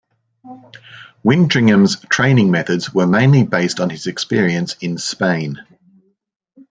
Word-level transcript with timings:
Wintringham's 1.23 1.99
training 2.09 2.49
methods 2.49 2.91
were 2.91 3.05
mainly 3.05 3.43
based 3.43 3.79
on 3.79 3.91
his 3.91 4.07
experience 4.07 4.75
in 4.81 4.97
Spain. 4.97 5.59